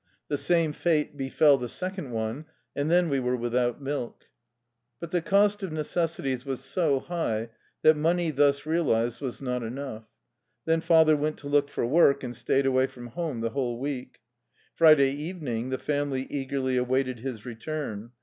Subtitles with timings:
[0.29, 4.25] The same fate befell the second one, and then we were without milk.
[4.99, 7.49] But the cost of necessities was so high
[7.83, 10.05] that money thus realized was not enough.
[10.65, 14.17] Then father went to look for work, and stayed away from home the whole week.
[14.73, 18.09] Friday evening the family eagerly awaited his return.